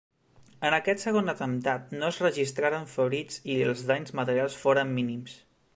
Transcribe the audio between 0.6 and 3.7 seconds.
En aquest segon atemptat, no es registraren ferits i